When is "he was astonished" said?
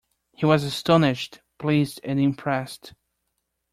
0.33-1.41